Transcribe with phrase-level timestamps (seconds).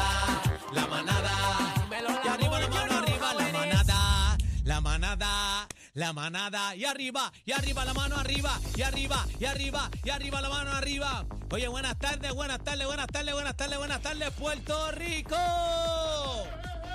[0.00, 5.68] Manada, la manada, y arriba la mano arriba, la manada, la manada.
[5.94, 10.40] La manada y arriba, y arriba la mano arriba, y arriba, y arriba, y arriba
[10.40, 11.26] la mano arriba.
[11.50, 15.36] Oye, buenas tardes, buenas tardes, buenas tardes, buenas tardes, buenas tardes, Puerto Rico.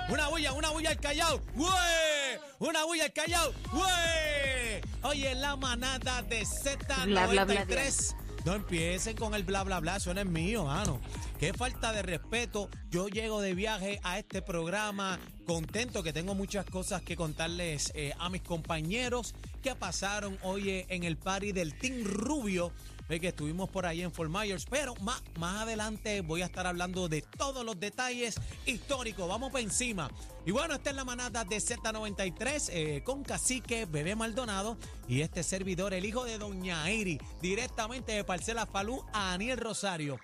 [0.08, 2.40] Una bulla, una bulla al Callao, ¡Güey!
[2.60, 4.80] Una bulla al Callao, ¡Güey!
[5.02, 6.46] Oye, la manada de
[7.04, 8.16] Bla, bla, bla, Z93.
[8.46, 11.00] No empiecen con el bla, bla, bla, no es mío, mano.
[11.38, 12.70] Qué falta de respeto.
[12.88, 18.14] Yo llego de viaje a este programa contento que tengo muchas cosas que contarles eh,
[18.18, 22.72] a mis compañeros que pasaron hoy en el party del Team Rubio.
[23.10, 26.66] Ve que estuvimos por ahí en Fort Myers, pero más, más adelante voy a estar
[26.66, 29.28] hablando de todos los detalles históricos.
[29.28, 30.10] Vamos para encima.
[30.46, 35.42] Y bueno, esta es la manada de Z93 eh, con Cacique, Bebé Maldonado y este
[35.42, 40.18] servidor, el hijo de Doña Iri, directamente de Parcela Falú a Aniel Rosario.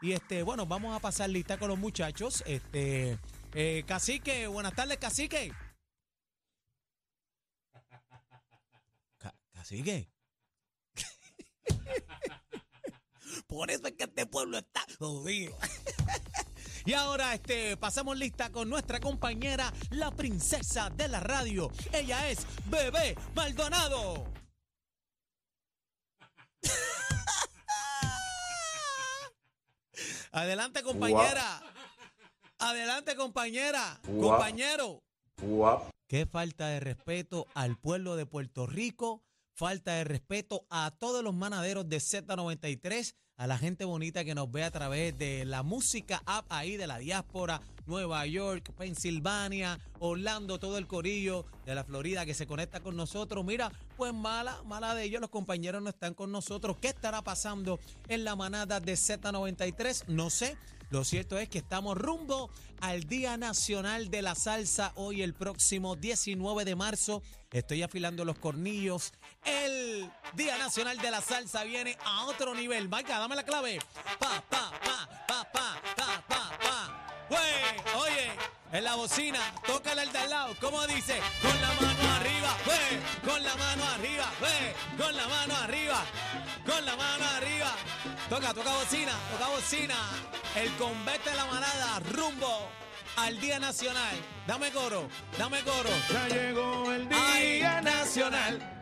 [0.00, 2.42] Y este, bueno, vamos a pasar lista con los muchachos.
[2.46, 3.18] Este,
[3.54, 5.52] eh, Cacique, buenas tardes, Cacique.
[9.18, 10.08] Ca- cacique.
[13.46, 15.56] Por eso es que este pueblo está jodido.
[16.84, 21.70] Y ahora este, pasamos lista con nuestra compañera, la princesa de la radio.
[21.92, 24.24] Ella es Bebé Maldonado.
[30.32, 31.62] Adelante, compañera.
[32.58, 34.00] Adelante, compañera.
[34.04, 35.02] Compañero.
[36.08, 39.22] Qué falta de respeto al pueblo de Puerto Rico,
[39.54, 44.50] falta de respeto a todos los manaderos de Z93, a la gente bonita que nos
[44.50, 50.58] ve a través de la música app ahí de la diáspora, Nueva York, Pensilvania, Orlando,
[50.58, 53.44] todo el corillo de la Florida que se conecta con nosotros.
[53.44, 56.78] Mira, pues mala, mala de ellos, los compañeros no están con nosotros.
[56.80, 57.78] ¿Qué estará pasando
[58.08, 60.08] en la manada de Z93?
[60.08, 60.58] No sé.
[60.90, 62.50] Lo cierto es que estamos rumbo
[62.80, 67.22] al Día Nacional de la Salsa hoy el próximo 19 de marzo.
[67.50, 69.12] Estoy afilando los cornillos.
[69.44, 72.88] El Día Nacional de la Salsa viene a otro nivel.
[72.88, 73.78] Marca, dame la clave.
[74.18, 76.76] Pa, pa, pa, pa, pa, pa, pa, pa.
[77.28, 78.30] Güey, oye,
[78.72, 80.56] en la bocina, tócala el de al lado.
[80.60, 81.20] ¿Cómo dice?
[81.42, 83.30] Con la mano arriba, güey.
[83.30, 84.96] Con la mano arriba, güey.
[84.96, 86.04] Con la mano arriba.
[86.64, 87.72] Con la mano arriba.
[88.30, 89.96] Toca, toca bocina, toca bocina.
[90.56, 92.70] El convete de la manada rumbo
[93.16, 94.16] al Día Nacional.
[94.46, 95.06] Dame coro,
[95.36, 95.90] dame coro.
[96.10, 98.78] Ya llegó el día Ay, nacional.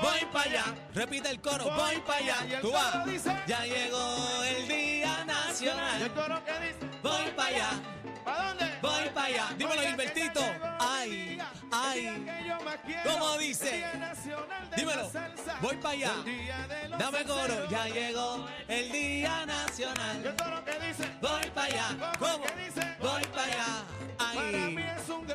[0.00, 0.64] Voy para allá.
[0.94, 2.60] Repite el coro, voy para allá.
[2.60, 3.04] Tú vas.
[3.06, 6.12] dice- Ya llegó el Día ¿Y el Nacional.
[6.14, 6.98] coro qué dice?
[7.02, 7.70] Voy para allá.
[8.24, 8.78] ¿Para dónde?
[8.82, 9.46] Voy para allá.
[9.56, 10.40] Dímelo, que Gilbertito.
[10.78, 11.38] Ay,
[11.72, 12.24] ay.
[12.86, 12.96] que.
[13.10, 13.84] ¿Cómo dice?
[13.98, 15.10] Nacional Dímelo.
[15.60, 16.12] Voy para allá.
[16.98, 17.68] Dame coro.
[17.70, 20.36] Ya llegó el Día ¿Y el Nacional.
[20.38, 21.10] coro qué dice?
[21.20, 22.12] Voy para allá.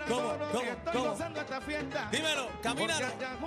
[0.07, 0.37] ¿Cómo?
[0.51, 0.63] ¿Cómo?
[0.63, 1.09] estoy ¿Cómo?
[1.11, 2.09] gozando esta fiesta.
[2.11, 3.37] Dímelo, orquesta,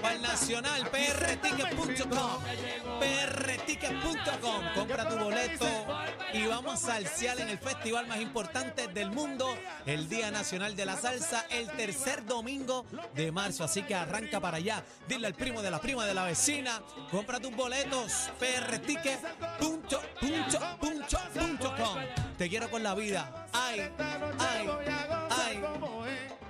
[0.00, 2.42] Para el Nacional, prticket.com.
[2.98, 4.74] prticket.com.
[4.74, 5.66] Compra tu boleto
[6.32, 10.86] y vamos a salsear en el festival más importante del mundo, el Día Nacional de
[10.86, 13.64] la Salsa, el tercer domingo de marzo.
[13.64, 14.82] Así que arranca para allá.
[15.06, 16.82] Dile al primo de la prima de la vecina.
[17.10, 18.30] Compra tus boletos.
[18.38, 19.98] prticket.com.
[22.36, 23.46] Te quiero con la vida.
[23.52, 24.68] Ay, ay,
[25.30, 25.62] ay.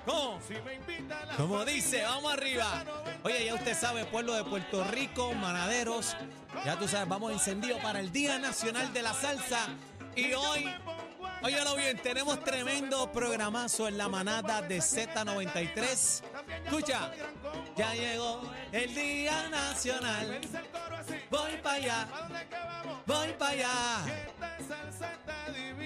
[0.06, 0.40] ¿Cómo?
[1.36, 2.84] Como dice, vamos arriba.
[3.22, 6.16] Oye, ya usted sabe, pueblo de Puerto Rico, manaderos.
[6.64, 9.68] Ya tú sabes, vamos encendido para el Día Nacional de la Salsa.
[10.16, 10.74] Y hoy,
[11.42, 16.22] óyalo bien, tenemos tremendo programazo en la manada de Z93.
[16.64, 17.12] Escucha,
[17.76, 20.40] ya llegó el Día Nacional.
[21.30, 22.08] Voy para allá,
[23.06, 24.04] voy para allá.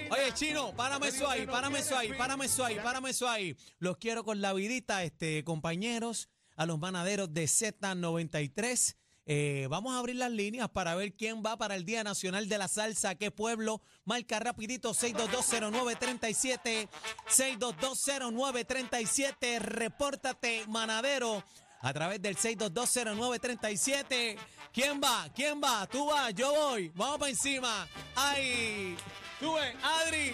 [0.09, 3.55] Oye, chino, párame eso ahí, párame eso ahí, párame eso ahí, párame eso ahí.
[3.79, 8.95] Los quiero con la vidita, este, compañeros, a los manaderos de Z93.
[9.25, 12.57] Eh, vamos a abrir las líneas para ver quién va para el Día Nacional de
[12.57, 13.81] la Salsa, qué pueblo.
[14.03, 16.89] Marca rapidito 6220937,
[17.29, 19.59] 6220937.
[19.59, 21.41] Repórtate, manadero,
[21.79, 24.37] a través del 6220937.
[24.73, 25.29] ¿Quién va?
[25.33, 25.87] ¿Quién va?
[25.87, 26.91] Tú vas, yo voy.
[26.95, 27.87] Vamos para encima.
[28.15, 28.97] ¡Ay!
[29.43, 30.33] Tú ves, Adri.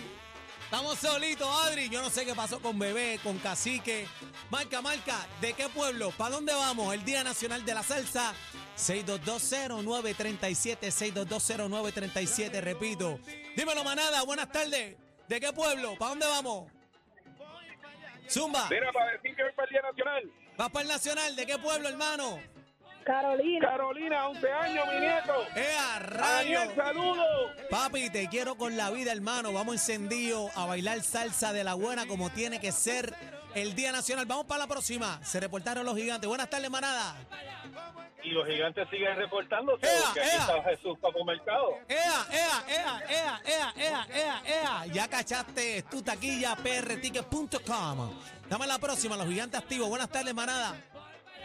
[0.66, 1.90] Estamos solitos, Adri.
[1.90, 4.08] Yo no sé qué pasó con Bebé, con Cacique.
[4.52, 5.26] Marca, marca.
[5.42, 6.12] ¿De qué pueblo?
[6.12, 6.94] ¿Para dónde vamos?
[6.94, 8.36] El Día Nacional de la Salsa.
[8.78, 13.20] 6220937, 6220937, repito.
[13.58, 14.22] Dímelo, manada.
[14.22, 14.96] Buenas tardes.
[15.28, 15.96] ¿De qué pueblo?
[15.98, 16.72] ¿Para dónde vamos?
[18.30, 18.68] Zumba.
[18.70, 20.32] Mira, para decir que voy para el Día Nacional.
[20.56, 21.36] ¿Vas para el Nacional?
[21.36, 22.40] ¿De qué pueblo, hermano?
[23.10, 23.68] Carolina.
[23.68, 25.34] Carolina, 11 años, mi nieto.
[25.56, 26.60] ¡Eh, a rayo!
[26.60, 27.52] Daniel, saludos.
[27.72, 29.52] Papi, te quiero con la vida, hermano.
[29.52, 33.16] Vamos encendido a bailar salsa de la buena como tiene que ser
[33.56, 34.28] el Día Nacional.
[34.28, 35.20] Vamos para la próxima.
[35.24, 36.28] Se reportaron los gigantes.
[36.28, 37.16] Buenas tardes, manada.
[38.22, 39.88] Y los gigantes siguen reportándose.
[39.88, 40.42] ¡Ea, porque aquí ea!
[40.42, 41.80] está Jesús Papo Mercado.
[41.88, 44.86] ¡Ea, ea, ea, ea, ea, ea, ea, ea!
[44.94, 48.12] Ya cachaste tu taquilla prticket.com.
[48.48, 49.90] Dame la próxima, los gigantes activos.
[49.90, 50.76] Buenas tardes, manada.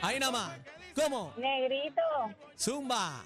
[0.03, 0.74] Ahí nada más.
[0.95, 1.33] ¿Cómo?
[1.37, 2.01] Negrito,
[2.59, 3.23] Zumba.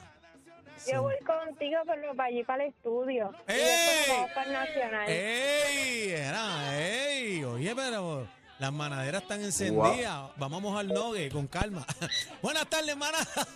[0.91, 3.31] yo voy contigo, pero para allí para el estudio.
[3.49, 3.59] Y ¡Ey!
[3.59, 5.09] después vamos para el Nacional.
[5.09, 6.11] ¡Ey!
[6.11, 7.45] Era, ¡Ey!
[7.45, 8.27] Oye, pero
[8.59, 10.31] las manaderas están encendidas.
[10.37, 11.85] Vamos a mojar nogue con calma.
[12.43, 13.27] Buenas tardes, manada.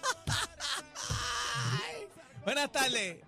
[2.44, 3.18] Buenas tardes.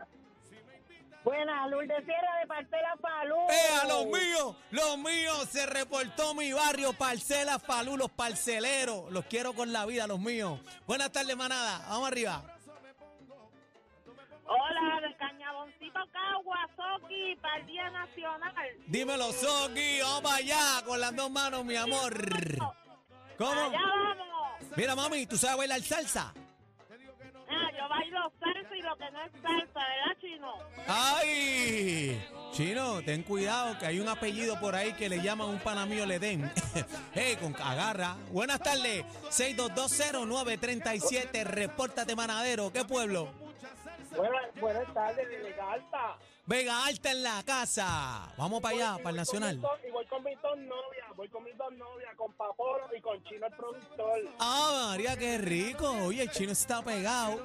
[1.25, 3.37] Buena, Lourdes Sierra de Parcela Palú.
[3.49, 4.57] ¡Eh, a los míos!
[4.71, 5.49] ¡Los míos!
[5.51, 9.11] Se reportó mi barrio, Parcela Falú, los parceleros.
[9.11, 10.61] Los quiero con la vida, los míos.
[10.87, 11.79] Buenas tardes, manada.
[11.89, 12.43] Vamos arriba.
[14.47, 18.53] Hola, de Cañaboncito Cagua, Soki, para el Día Nacional.
[18.87, 20.01] Dímelo, Soki.
[20.03, 22.13] Vamos para allá con las dos manos, mi amor.
[23.39, 23.51] ¿Cómo?
[23.51, 24.77] Allá vamos.
[24.77, 26.35] Mira, mami, ¿tú sabes bailar salsa?
[27.49, 30.14] Ah, yo bailo salsa y lo que no es salsa, ¿verdad,
[30.87, 32.23] ¡Ay!
[32.53, 36.21] Chino, ten cuidado que hay un apellido por ahí que le llaman un panamío le
[36.21, 36.49] den.
[37.15, 38.17] ¡Hey, con agarra!
[38.31, 43.44] Buenas tardes, 6220937, repórtate manadero, ¿qué pueblo?
[44.17, 46.19] Buenas, buenas tardes, de Vega Alta.
[46.47, 48.33] Vega Alta en la casa.
[48.37, 49.61] Vamos para allá, para el Nacional.
[49.87, 53.23] Y voy con mis dos novias, voy con mis dos novias, con Paporo y con
[53.25, 54.21] Chino el productor.
[54.39, 55.91] Ah, María, qué rico.
[56.05, 57.43] Oye, el chino está pegado.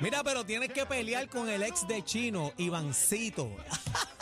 [0.00, 3.48] Mira, pero tienes que pelear con el ex de chino, Ivancito.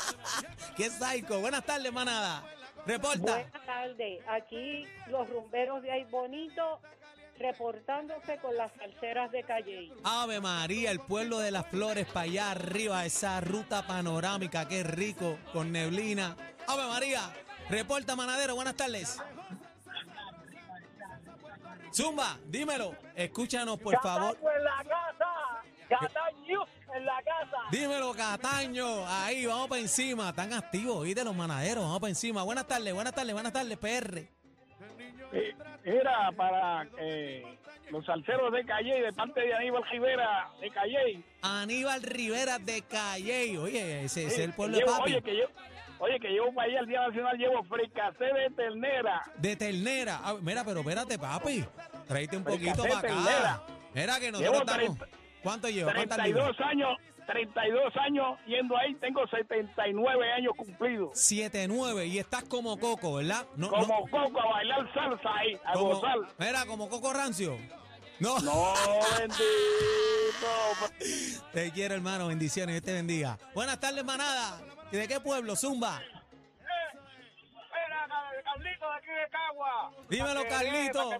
[0.76, 1.40] qué psycho.
[1.40, 2.44] Buenas tardes, manada.
[2.86, 3.18] Reporta.
[3.18, 4.22] Buenas tardes.
[4.28, 6.80] Aquí los rumberos de ahí bonito
[7.40, 9.92] reportándose con las salseras de Calle.
[10.04, 15.38] Ave María, el pueblo de las flores para allá arriba, esa ruta panorámica, qué rico,
[15.52, 16.36] con neblina.
[16.68, 17.32] Ave María,
[17.70, 19.18] reporta Manadero, buenas tardes.
[21.92, 24.36] Zumba, dímelo, escúchanos por favor.
[24.36, 25.28] Cataño en la casa.
[25.88, 27.56] Cataño en la casa.
[27.72, 32.42] Dímelo, Cataño, ahí, vamos para encima, están activos, de los manaderos, vamos para encima.
[32.42, 34.28] Buenas tardes, buenas tardes, buenas tardes, PR.
[35.32, 35.54] Eh,
[35.84, 37.44] Era para eh,
[37.90, 41.22] los salseros de Calle, de parte de Aníbal Rivera de Calle.
[41.42, 45.12] Aníbal Rivera de Calle, oye, ese, es el pueblo de Llevo- papi.
[45.12, 45.44] Oye, que yo,
[45.98, 49.22] oye, que llevo para allá el Día Nacional, llevo fricacé de ternera.
[49.36, 50.20] De ternera.
[50.22, 51.64] Ah, mira, pero espérate, papi.
[52.06, 53.54] Tráete un Fricasé poquito para ternera.
[53.54, 53.62] acá.
[53.94, 54.98] Mira que nosotros Llevo estamos.
[54.98, 55.94] 30 ¿Cuánto lleva?
[55.94, 56.44] ¿Cuántas libras?
[56.56, 56.98] 32 años,
[57.30, 61.12] 32 años yendo ahí, tengo 79 años cumplidos.
[61.12, 63.46] 7-9 y estás como Coco, ¿verdad?
[63.56, 66.18] No, Como Coco a bailar salsa ahí, a como, gozar.
[66.38, 67.56] Mira, como Coco Rancio.
[68.18, 68.38] No.
[68.40, 68.74] No,
[69.18, 69.44] bendito.
[71.52, 72.28] Te quiero, hermano.
[72.28, 72.74] Bendiciones.
[72.74, 73.38] Dios te bendiga.
[73.54, 74.60] Buenas tardes, manada.
[74.92, 75.56] ¿Y de qué pueblo?
[75.56, 76.00] Zumba.
[76.00, 78.06] Espera,
[78.44, 79.90] Carlito de aquí de Cagua.
[80.10, 81.10] Dímelo, Carlito.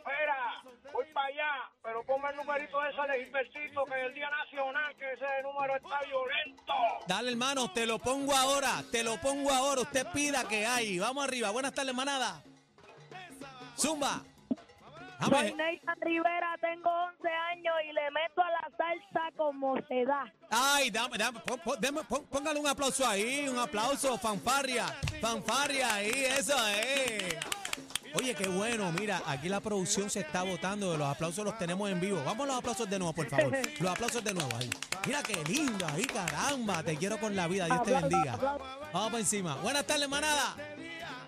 [0.00, 1.52] Espera, voy para allá,
[1.82, 5.76] pero ponga el numerito ese de Gilbertito, que es el Día Nacional, que ese número
[5.76, 6.72] está violento.
[7.06, 7.70] Dale, hermano.
[7.72, 8.82] Te lo pongo ahora.
[8.90, 9.82] Te lo pongo ahora.
[9.82, 10.98] Usted pida que hay.
[10.98, 11.50] Vamos arriba.
[11.50, 12.42] Buenas tardes, manada.
[13.76, 14.22] Zumba.
[15.22, 15.52] Soy.
[15.52, 20.24] Nathan Rivera, tengo 11 años y le meto a la salsa como se da.
[20.50, 24.86] Ay, dame, dame, pon- pon- deme- pon- póngale un aplauso ahí, un aplauso, fanfarria,
[25.20, 26.99] fanfarria ahí, eso es.
[28.14, 32.00] Oye, qué bueno, mira, aquí la producción se está votando, los aplausos los tenemos en
[32.00, 32.22] vivo.
[32.24, 33.56] Vamos a los aplausos de nuevo, por favor.
[33.80, 34.68] Los aplausos de nuevo ahí.
[35.06, 38.36] Mira qué lindo ahí, caramba, te quiero con la vida, Dios te bendiga.
[38.92, 39.54] Vamos para encima.
[39.56, 40.56] Buenas tardes, manada.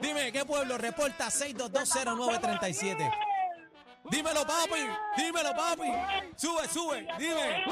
[0.00, 0.76] Dime, ¿qué pueblo?
[0.76, 3.12] Reporta 6220937.
[4.10, 4.86] Dímelo, papi,
[5.16, 5.92] dímelo, papi.
[6.36, 7.64] Sube, sube, dime.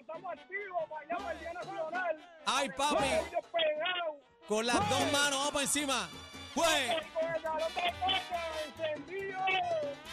[0.00, 0.82] Estamos activos
[1.30, 2.16] el Día Nacional.
[2.46, 3.04] Ay, papi.
[4.48, 6.08] Con las dos manos, vamos para encima.
[6.54, 6.68] Pues,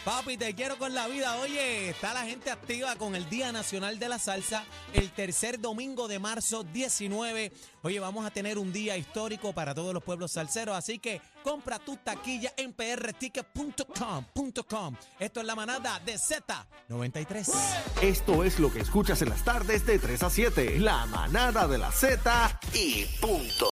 [0.04, 1.36] papi, te quiero con la vida.
[1.38, 6.08] Oye, está la gente activa con el Día Nacional de la Salsa, el tercer domingo
[6.08, 7.52] de marzo 19.
[7.82, 11.78] Oye, vamos a tener un día histórico para todos los pueblos salseros, así que compra
[11.78, 14.96] tu taquilla en prticket.com.com.
[15.18, 17.52] Esto es la manada de Z93.
[18.02, 20.78] Esto es lo que escuchas en las tardes de 3 a 7.
[20.78, 23.68] La manada de la Z y punto.